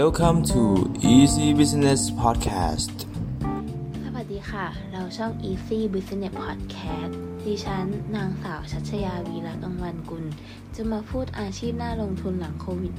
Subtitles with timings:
[0.00, 0.60] Welcome to
[1.14, 2.96] Easy Business Podcast
[4.04, 7.14] สวัสดีค่ะ เราช่อง Easy Business Podcast
[7.46, 10.24] ดิฉัน นางสาวชัชยาวีระกังวันกุล
[10.76, 12.94] จะมาพูดอาชีพน่าลงทุนหลังโควิด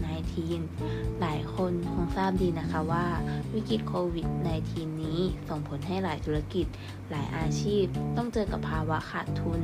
[0.58, 3.06] -19 หลายคนคงทราบดีนะคะว่า
[3.54, 4.28] วิกฤตโควิด
[4.64, 5.20] -19 นี้
[5.50, 6.66] ส่งผลให้หลายธุรกิจ
[7.10, 7.86] หลายอาชีพ
[8.18, 9.62] ต้องเจอกับภาวะขาดทุน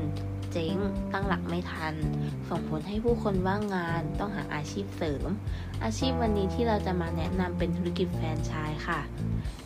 [0.52, 0.77] เจ๊ง
[1.14, 1.93] ตั้งหลักไม่ทัน
[2.50, 5.27] ส่งผลให้ผู้คนว่างงานต้องหาอาชีพเสริม
[5.84, 9.00] อาชีพวันนี้ที่เราจะมาแนะนำเป็นธุรกิจแฟรนไชส์ค่ะ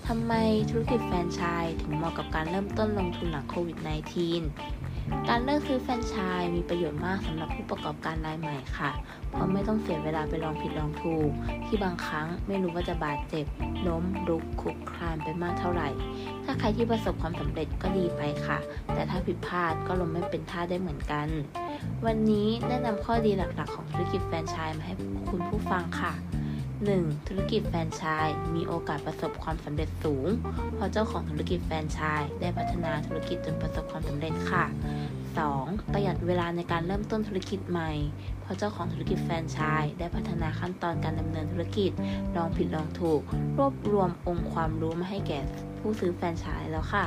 [0.08, 0.34] ทำไม
[0.70, 4.83] ธุรกิจแฟรนไชส์ถึงเหมาะกับการเริ่มต้นลงทุนหลังโควิด -19
[5.30, 8.92] การเลือกซื้อแฟรนไชส์มีประโยชน์มากสำหรับผู้ประกอบการรายใหม่ค่ะ
[9.30, 11.32] เพราะไม่ต้องเสียเวลาไปลองผิดลองถูก
[11.66, 13.46] ที่บางครั้งไม่รู้ว่าจะบาดเจ็บ
[13.88, 15.90] ล้มลุกคุกคลานไปมากเท่าไหร่
[16.46, 18.58] ถ้าใครที่ประสบความสำเร็จก็ดีไปค่ะ
[18.94, 21.28] แต่ถ้าผิดพลาดก็ล้มไม่เป็นท่าได้เหมือนกัน
[22.06, 24.94] วันนี้แนะนำข้อดีหลักๆ ของธุรกิจแฟรนไชส์มาให้
[25.30, 26.14] คุณผู้ฟังค่ะ
[26.92, 27.28] 1.
[27.28, 30.28] ธุรกิจแฟรนไชส์มีโอกาสประสบความสำเร็จสูง
[30.76, 34.66] เพราะเจ้าของธุรกิจแฟรนไชส์ได้พัฒนาธุรกิจจนประสบความสำเร็จค่ะ
[35.30, 35.94] 2.
[35.94, 37.92] ประหยัดเวลาในการเริ่มต้นธุรกิจใหม่
[38.42, 41.92] เพราะเจ้าของธุรกิจแฟรนไชส์ได้พัฒนาขั้นตอนการดำเนินธุรกิจ
[42.36, 43.22] ลองผิดลองถูก
[43.58, 45.40] รวบรวมองค์ความรู้มาให้แก่
[45.80, 47.06] ผู้ซื้อแฟรนไชส์แล้วค่ะ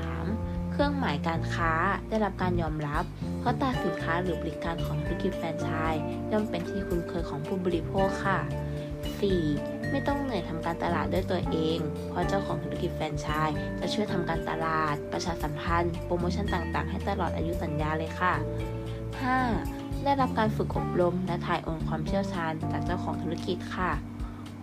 [0.00, 0.55] 3.
[0.78, 1.72] เครื่องหมายการค้า
[2.08, 3.04] ได้รับการยอมรับ
[3.40, 8.38] เพราะตราสินค้าหรือบริการของธุรกิจแฟรนไชส์ย่อมเป็นที่คุ้นเคยของผู้บริโภคค่ะ
[9.14, 9.90] 4.
[9.90, 11.78] ไม่ต้องเหนื่อยทำการตลาดด้วยตัวเอง
[12.10, 18.34] เพราะเจ้าของธุรกิจแฟรนไชส์จะช่วยทำการตลาด ประชาสัมพันธ์ โปรโมชั่นต่างๆ ให้ตลอดอายุสัญญาเลยค่ะ
[18.98, 20.04] 5.
[20.04, 23.92] ได้รับการฝึกอบรมและถ่ายโอนความเชี่ยวชาญจากเจ้าของธุรกิจค่ะ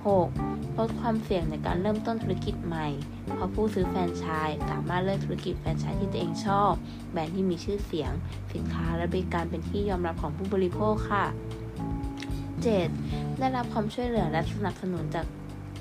[0.08, 0.78] 6.
[0.78, 2.88] ลดความเสี่ยงในการเริ่มต้นธุรกิจใหม่
[3.34, 6.72] เพราะผู้ซื้อแฟรนไชส์สามารถเลือกธุรกิจแฟรนไชส์ที่ตัวเองชอบ
[7.12, 8.12] แบรนด์ที่มีชื่อเสียง
[8.54, 11.26] สินค้าและบริการเป็นที่ยอมรับของผู้บริโภคค่ะ
[12.52, 13.40] 7.
[13.40, 15.26] ได้รับความช่วยเหลือและสนับสนุนจาก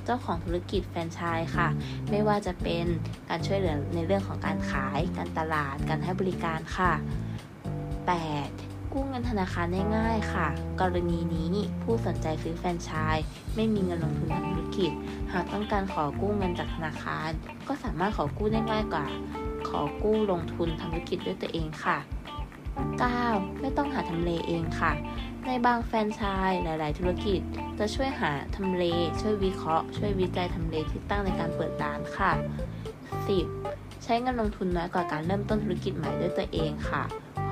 [0.05, 1.69] เจ้าของธุรกิจแฟรนไชส์ค่ะ
[2.11, 2.84] ไม่ว่าจะเป็น
[3.28, 6.93] การช่วยเหลือในเรื่องของการขาย การตลาด การให้บริการค่ะ
[7.78, 8.72] 8.
[8.92, 10.47] กู้เงินธนาคารได้ง่ายค่ะ
[10.80, 13.25] กรณีนี้ผู้สนใจซื้อแฟรนไชส์
[13.56, 14.91] ไม่มีเงินลงทุนทางธุรกิจ
[15.32, 17.31] หากต้องการขอกู้เงินจากธนาคาร
[17.69, 19.06] ก็สามารถขอกู้ได้ง่ายกว่า
[19.69, 21.98] ขอกู้ลงทุนทำธุรกิจด้วยตัวเองค่ะ
[22.81, 23.60] 9.
[23.60, 24.92] ไม่ต้องหาทำเลเองค่ะ
[25.47, 27.41] ในบางแฟรนไชส์หลาย ๆ ธุรกิจ
[27.78, 28.84] จะช่วยหาทำเล
[29.20, 32.32] ช่วยวิเคราะห์ ช่วยวิจัยทำเลที่ตั้งในการเปิดร้านค่ะ
[33.19, 34.04] 10.
[34.04, 37.02] ใช้เงินลงทุนน้อยกว่าการเริ่มต้นธุรกิจใหม่ด้วยตัวเองค่ะ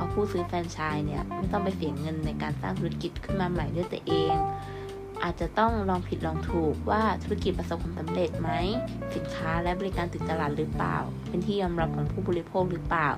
[0.01, 4.35] ราะผู้ซื้อแฟรนไชส์เนี่ยไม่ต้องไปเสียเงินในการสร้างธุรกิจขึ้นมาใหม่ด้วยตัวเอง
[5.25, 8.51] อาจจะต้องลองผิดลองถูกว่าธุรกิจประสบความสำเร็จไหม
[9.15, 10.97] สินค้าและบริการติดตลาดหรือเปล่า
[11.29, 13.11] เป็นที่ยอมรับของผู้บริโภคหรือเปล่า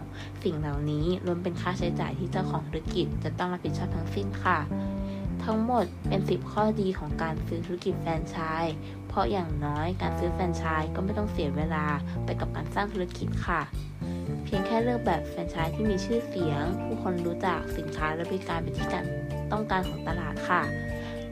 [0.44, 4.58] สิ่งเหล่านี้รวมเป็นค่าใช้จ่ายที่เจ้าของธุรกิจจะต้องรับผิดชอบทั้งสิ้นค่ะ
[5.44, 8.74] ทั้งหมดเป็น 10 ข้อดีของการซื้อธุรกิจแฟรนไชส์
[9.08, 11.86] เพราะอย่างน้อยการซื้อแฟรนไชส์ก็ไม่ต้องเสียเวลา
[12.24, 13.60] ไปกับการสร้างธุรกิจค่ะ
[14.44, 18.88] เพียงแค่เลือกแบบแฟรนไชส์ที่มีชื่อเสียง ผู้คนรู้จักสินค้าและบริการเป็นที่
[19.52, 20.62] ต้องการของตลาดค่ะ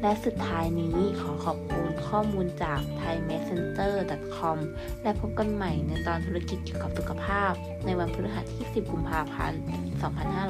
[0.02, 4.58] และสุดท้ายนี้ขอขอบคุณข้อมูลจาก thaimessenter.com
[5.02, 7.52] และพบกันใหม่ในตอนธุรกิจเกี่ยวกับสุขภาพ
[7.86, 9.60] ในวันพฤหัสที่ 10 กุมภาพันธ์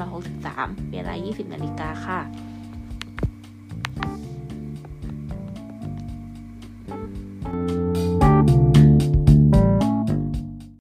[0.01, 2.21] 2563 เวลา 20 นาฬิกาค่ะ